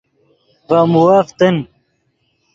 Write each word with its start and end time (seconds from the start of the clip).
ڤے 0.67 0.79
مووف 0.91 1.27
تن 1.37 1.55